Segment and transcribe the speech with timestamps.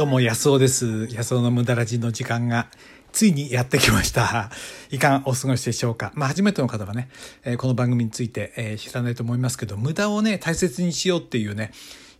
[0.00, 1.08] どうも、安尾です。
[1.12, 2.68] 安尾の無駄ラジの時間が、
[3.12, 4.50] ついにやってきました。
[4.90, 6.10] いかがお過ごしでしょうか。
[6.14, 7.10] まあ、初めての方はね、
[7.44, 11.72] えーこの番組について、えー知らないと思いますけど、無駄をね、大切にしようっていうね、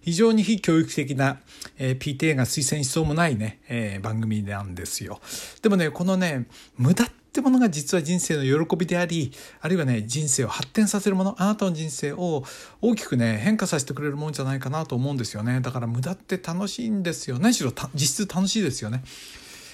[0.02, 1.38] 非常に非教育的な、
[1.78, 5.18] えー PTA が推薦しそうもないね、えー番組なんですよ。
[5.62, 12.42] でもね、このね、無駄っってものが実は人生の喜びであり、あるいはね、人生を発展させるもの、あなたの人生を
[12.82, 15.60] 大きくね、変化させてくれるもんじゃないかなと思うんですよね。
[15.60, 17.38] だから無駄って楽しいんですよ。
[17.38, 19.04] 何しろ実質楽しいですよね。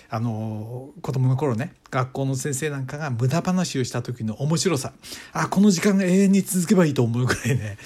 [0.09, 4.93] あの子供の頃ね学校の先生なんかが無駄話をした時の面白さ
[5.33, 7.77] あこの時間が永遠に続けばいいと思うぐらいね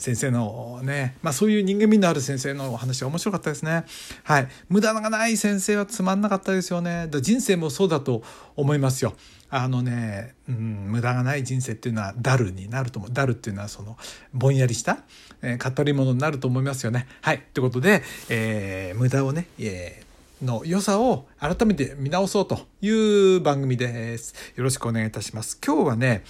[0.00, 3.84] 先生のね、まあ、そういう人間味のある先生のお話は面白かったですね。
[4.24, 4.48] はい。
[4.68, 7.06] 無駄がない先生はつまんなかったですよね。
[7.08, 8.22] だ人生もそうだと
[8.56, 9.14] 思いますよ。
[9.50, 13.10] あのね、うん、無駄がない人生っていうのはダルになると思う。
[13.12, 13.96] ダルっていうのはその
[14.32, 14.98] ぼんやりした、
[15.42, 17.06] えー語り物になると思いますよね。
[17.20, 17.42] はい。
[17.52, 20.10] ということで、えー無駄をね、えー
[20.44, 24.34] の良さを改めて見直そうという番組です。
[24.56, 25.58] よろしくお願いいたします。
[25.64, 26.24] 今日はね、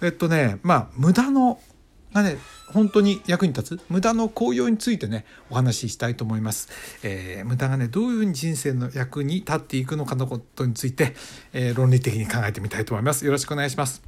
[0.00, 1.60] えっとね、まあ、無駄の、
[2.12, 2.38] がね、
[2.72, 6.68] 本当に役に立つ無駄の効用についてね、お話ししたいと思います。
[7.02, 11.14] えー無駄がね、どういうふうに人生の役に立っていくのかのことについて、
[11.52, 13.24] えー論理的に考えてみたいと思います。
[13.24, 14.02] よろしくお願いします。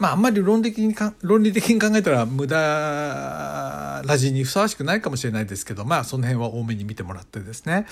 [0.00, 7.86] まあ、あんまり論理的にか、論理的に考えたら無駄ラジにふさわしくないかもしれないですけど、まあ、その辺は多めに見てもらってですね。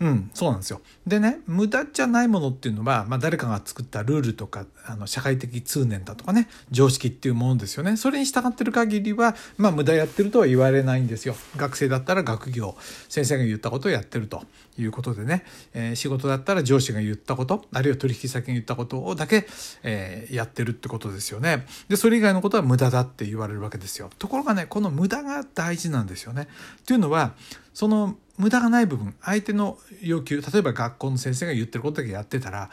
[0.00, 0.80] うん、そうなんですよ。
[1.06, 7.96] でね、無駄じゃないものっていうのは、まあ、誰かが作ったルールとか、あの、社会的通念だとかね、常識っていうものですよね。
[7.96, 11.34] それに従ってる限りは、まあ、無駄やってるとは言われないんですよ。
[11.56, 12.76] 学生だったら学業、
[13.08, 14.44] 先生が言ったことをやってると
[14.78, 19.48] いうことでね、えー仕事だったら上司が言ったこと、あるいは取引先が言ったことをだけ、
[19.82, 21.66] えーやってるってことですよね。
[21.88, 24.10] で、それ以外のことは無駄だって言われるわけですよ。
[24.20, 26.46] ところがね、この無駄が大事なんですよね。
[26.86, 27.34] というのは、
[27.78, 32.70] その無駄がない部分、相手の要求、例えば学校の先生が言ってることだけやってたら、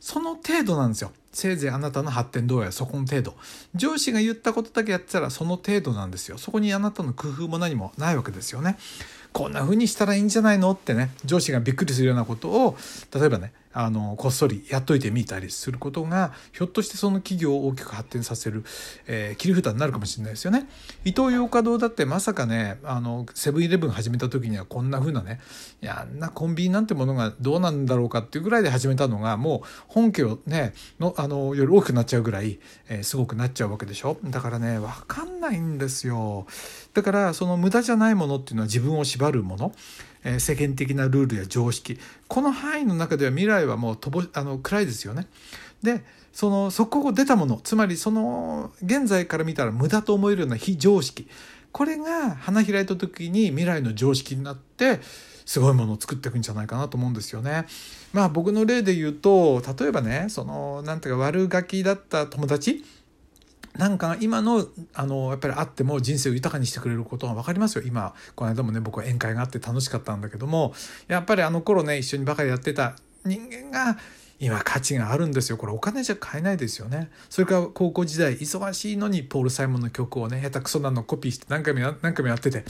[0.00, 1.12] その程度なんですよ。
[1.32, 3.36] せいぜいあなたの発展度合いはそこの程度。
[3.76, 6.38] 上司が言ったことだけやってたらその程度なんですよ。
[6.38, 8.76] そこにあなたの工夫も何もないわけですよね。
[9.32, 10.72] こんな風にしたらいいんじゃないの？
[10.72, 12.76] ってね、上司がびっくりするようなことを、
[13.14, 18.64] 例えばね、あの、こっそりやっといてみたりすることが、ひょっとしてその企業を大きく発展させる、
[19.06, 20.68] えー切り札になるかもしれないですよね。
[21.04, 25.40] 伊東洋華堂だってまさかね、あの、セブンイレブン始めた時にはこんな風なね、
[25.82, 32.58] いや、あんなコンビニなんてものがどうなんだろうかっていうぐらいで始めたのが、もう本家をね、の、あの、より大きくなっちゃうぐらい、
[32.88, 34.18] えーすごくなっちゃうわけでしょ。
[34.24, 36.46] だからね、わかんないんですよ。
[36.94, 39.72] だから、その無駄じゃないものっていうのは自分を縛るもの。
[40.24, 45.26] え世間的なルールや常識この範囲の中では未来はもうとぼあの暗いですよね。
[45.82, 51.28] でそのそこを出たものつまりその現在から見たら無駄と思えるような非常識
[51.72, 55.00] これが花開いた時に未来の常識になって
[55.44, 57.64] すごいものを作っていくんじゃないかなと思うんですよね。
[58.12, 62.84] まあ僕の例で言うと例えばねそのなんていうか悪ガキだった友達
[63.78, 67.84] なんか今のあのやっぱりあっても人生を豊かにしてくれることが分かりますよ。
[67.86, 70.74] 今この間もね僕は宴会があって楽しかったんだけども
[71.06, 73.96] やっぱりあの頃ね一緒にばかりやってた人間が
[74.40, 75.56] 今価値があるんですよ。
[75.56, 77.10] これお金じゃ買えないですよね。
[77.28, 82.64] それから高校時代忙しいのにポール・サイモンの曲をね下手くそなのコピーして何回も何回もやってて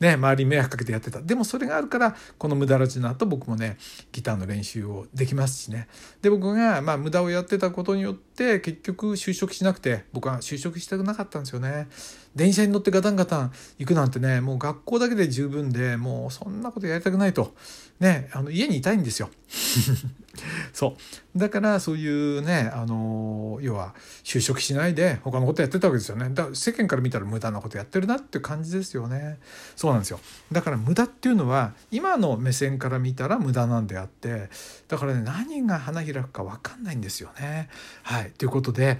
[0.00, 1.20] ね周りに迷惑かけてやってた。
[1.20, 3.76] でもそれがあるからこの無駄ラジの後僕もね
[4.12, 5.88] ギターの練習をできますしね。
[6.22, 11.88] で僕がまあ無駄をやってたことによって結局就職しなくて僕は就職したくなかったんですよね。
[12.34, 17.54] 電車に乗ってガタンガタン行くなんてねもう学校だけで十分でもうそんなことやりたくないと。
[17.98, 19.30] ねあの家にいたいんですよ。
[20.72, 20.96] そ
[21.34, 21.38] う。
[21.38, 26.30] だからそういうねあの要は就職しないで他のことやってたわけですよね。
[26.32, 29.38] だから世間から見たら無駄なことやってるなっていう感じですよね。
[29.76, 30.20] そうなんですよ。
[30.50, 34.48] だから無駄っていうのは今の目線から見たら無駄なんであって
[34.88, 37.68] だからね何が花開くか分かんないんですよね。
[38.02, 38.32] はい。
[38.38, 38.98] ということで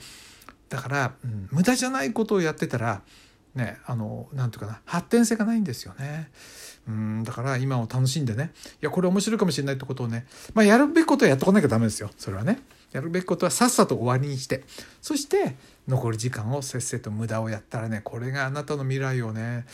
[0.71, 3.03] だから、うん、無駄じゃないことをやってたら
[3.55, 6.31] ねあのなんていうかな発展性がないんですよね。
[6.89, 12.61] うんだから今を楽しんでねいやこれ面白いかもしれないってことをね、まあ、やるべきことはやっとかなきゃダメですよそれはね。
[12.93, 14.65] やるべきことはさっさと終わりにして
[15.01, 15.57] そして
[15.87, 19.65] 残り時間をせっせと無駄をやったらねこれがあなたの未来をね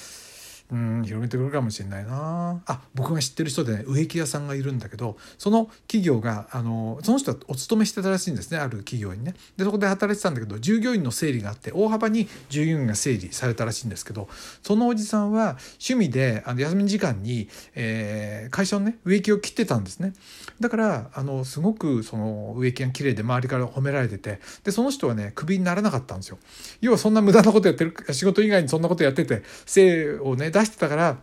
[0.70, 2.60] うん広めてくるかもしれないな。
[2.66, 9.34] あ僕が知ってる人でね植木屋さんがいるんだけどその企業があのその人はお勤めしてたらしいんですねある企業にね。
[9.56, 14.28] でそこで働いてたんだけど従業員の整理があって大幅に従業員が整理されたらしいんですけど
[14.62, 20.12] そのおじさんは趣味であの休み時間に、えー会社のね植木を切ってたんですね。
[20.60, 26.38] だからあのすごくその植木が綺麗で周りから褒められててでその人はねクビにならなかったんですよ。
[26.80, 31.18] 要はそんな無駄なことやってる仕事以外にそんなことやってて精をね出してたから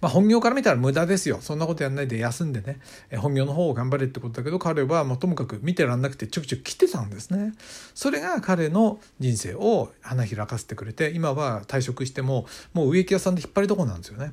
[0.00, 1.38] まあ、本業から見たら無駄ですよ。
[1.40, 2.80] そんなことやんないで休んでね。
[3.18, 7.52] 本業の方を頑張れってことだけど彼はもうともかく見てらんなくてちょくちょく来てたんですね。
[7.94, 14.32] それが彼の人生を花開かせてくれて今は退職してももう植木屋さんで引っ張りどこなんですよね。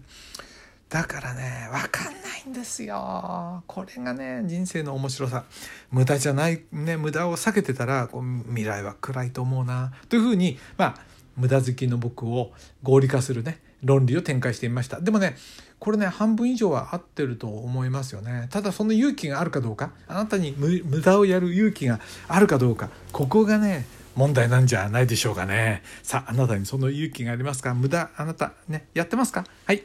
[0.89, 3.61] だからね分かんないんですよ。
[3.67, 5.43] これがね人生の面白さ。
[5.91, 9.91] 無駄じゃないね無駄を避けてたらこう未来は暗いと思うな。
[10.07, 10.95] というふうにまあ
[11.35, 14.99] 無駄好きの僕を合理化するね論理を展開してみました。
[14.99, 15.35] でもね
[15.79, 18.47] これね半分以上は合ってると思いますよね。
[18.49, 23.85] ただその勇気があるかどうかあなたに無駄をやる勇気があるかどうかここがね
[24.15, 25.83] 問題なんじゃないでしょうかね。
[26.01, 27.75] さああなたにその勇気がありますか？
[27.75, 29.45] 無駄あなたねやってますか？
[29.65, 29.83] はい。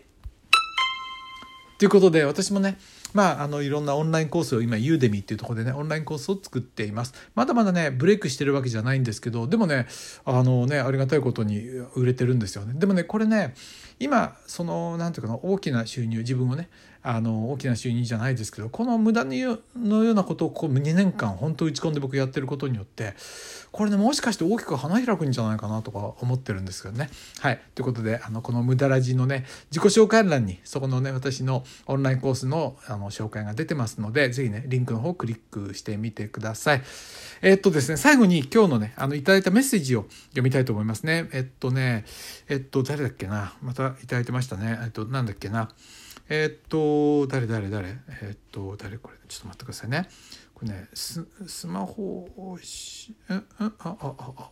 [1.78, 2.78] ということで私もね
[3.14, 7.14] まあ、あのいろんなオンラインコースを今ユーデミっていうところでねオンラインコースを作っています。
[7.34, 9.86] まだまだねブレイクしてるわけじゃないんですけどでもね
[10.24, 11.60] あのねありがたいことに
[11.94, 12.74] 売れてるんですよね。
[12.76, 13.54] でもねこれね
[13.98, 16.68] 今その何て言うかな大きな収入自分をね
[17.04, 23.14] あの大きな収入じゃないですけどこの無駄のようなことをこう2年間本当打ち込んで僕やってることによって
[23.72, 27.10] これねもしかして大きく花開くんじゃないかなとか思ってるんですけどね。
[27.40, 27.60] はい。
[27.74, 36.82] ということであのこの無駄ラジのね自己紹介欄にそこのね私のオンラインコースのあのの紹介が出てますので是非ねリンクの方をクリックしてみてください。
[37.42, 41.28] えっとですね最後に今日のねあのいただいたメッセージを読みたいと思いますね。
[41.32, 42.04] えっとね
[42.48, 43.54] えっと誰だっけな？
[43.62, 44.78] またいただいてましたね。
[44.82, 45.68] えっとなんだっけな？
[46.28, 47.88] え、っと誰誰誰？
[48.22, 49.16] え、っと誰これ？
[49.28, 50.08] ちょっと待ってくださいね
[50.54, 53.96] これねススマホをしあああ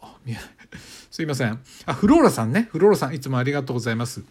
[0.03, 0.45] あ見えない
[1.11, 4.23] すいませんあフローラさんねフローラさんいつもありがとうございます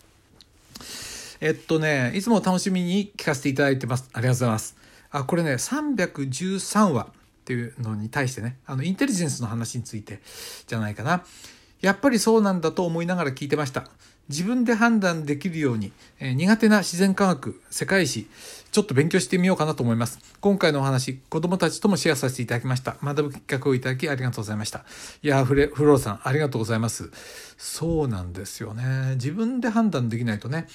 [1.42, 4.76] えっとねいつも楽しみに聞かせていただいてますありがとうございます
[5.12, 7.08] あこれね313話っ
[7.46, 10.22] ていうのに対してねあのインテリジェンスの話について
[10.68, 11.24] じゃないかな
[11.82, 13.90] やっぱりそうなんだと思いながら聞いてました
[14.30, 18.28] 自分で判断できるように、えー、苦手な自然科学、世界史、
[18.72, 20.20] ちょっと勉強してみようかなと思います。
[20.40, 22.96] 今回のお話、子供たちともシェアさせていただきました。
[23.04, 24.86] 学ぶきっかけをいただきありがとうございました。
[25.24, 27.10] いやフレ、フローさん、ありがとうございます。
[27.58, 29.16] そうなんですよね。
[29.16, 30.68] 自分で判断できないとね、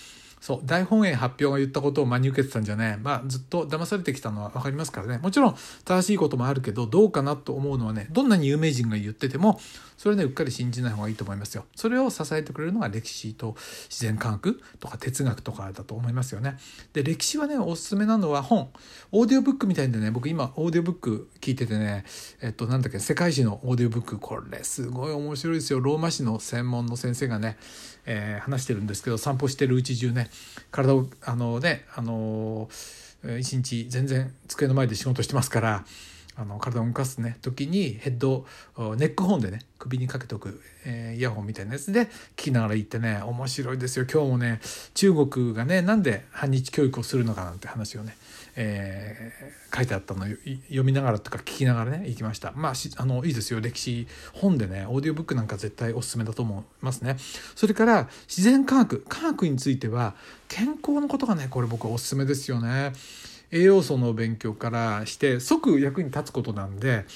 [0.45, 2.99] そう大本営発表が言ったことを真に受けてたんじゃね。
[3.03, 5.17] まあずっと騙されてきたのは分かりますからね。
[5.17, 5.57] もちろん
[5.87, 9.59] 正しいこともあるけどどうかなと思うのはねどんなに有名人が言ってても
[9.97, 11.65] それねうっかり信じない方がいいと思いますよ。
[11.75, 13.57] それを支えてくれるのが歴史と
[13.89, 16.59] 自然科学とか哲学とかだと思いますよね。
[16.93, 18.69] で歴史はねおすすめなのは本。
[19.13, 22.05] オーディオブックみたいでね僕今オーディオブック聞いててね
[22.43, 24.19] えっとなんだっけ世界史のオーディオブック。
[24.19, 25.81] これすごい面白いですよ。
[25.81, 27.57] ローマ史の専門の先生がね
[28.07, 30.29] えー、話してるんですけど散歩してるうち中ね
[30.71, 32.69] 体をあのねあの
[33.39, 35.85] 一日全然机の前で仕事してますから
[36.37, 38.47] あの体を動かすね時にヘッド
[38.97, 44.07] ネックホンでね首にかけておく、えー、イヤホンみたいなやつで聞きながら行ってね面白いですよ。
[44.11, 44.61] 今日もね
[44.95, 48.17] 中国がねなんで反日教育をするのかなんて話をね
[48.57, 52.53] えー、書いてあったのを読みながらとか聞きながらね行きました。
[52.55, 53.61] まああのいいですよ。
[53.61, 57.17] 歴史本でねオーディオブックなんか絶対おすすめだと思いますね。
[57.57, 59.05] それから自然科学。
[59.09, 60.15] 科学については
[60.49, 62.93] 健康のことがねこれ僕おすすめですよね。
[63.55, 67.07] 栄養素の勉強からして即役に立つことなんで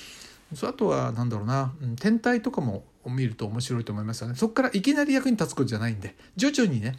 [0.62, 4.34] あとは何だろうな天体とかも見ると面白いと思いますよね。
[4.34, 6.96] そこからいきなり役に立つことじゃないんで徐々にね。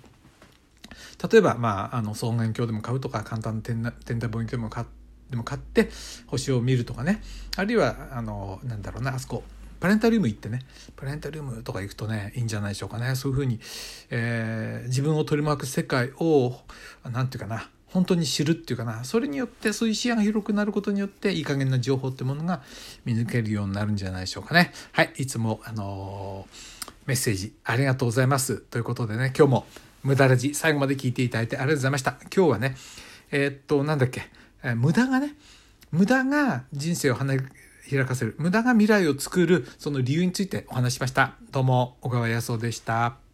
[1.31, 4.85] 例えば、まあ、あの双眼鏡でも買うとか簡単な天天体望遠鏡でも買
[5.29, 5.89] でも買って
[6.27, 7.21] 星を見るとかね。
[7.55, 9.43] あるいはあのなんだろうなあそこ
[9.79, 10.59] プラネタリウム行ってね。
[10.95, 13.15] プラネタリウムとか行くとねいいんじゃないでしょうかね。
[13.15, 13.59] そういうふうに、
[14.09, 16.59] えー、自分を取り巻く世界を
[17.03, 22.61] 何て言うかな本当に知るっていうかなそれによってそういう視野が広くなることによっていい加減な情報ってものが
[23.05, 29.65] 見抜けるようになるんじゃないでしょうかねはいいつもあのー、メッセージありがとうございますということでね今日も
[30.03, 32.17] 無駄ラジ最後まで聞いていただいてありがとうございました。
[32.35, 32.75] 今日はね、
[33.31, 34.23] えー、っと、なんだっけ、
[34.63, 35.35] えー、無駄がね、
[35.91, 41.35] 無駄が人生を花開かせる、無駄が未来を作る、その理由についてお話しました。
[41.51, 43.28] どうも、小川康夫でした。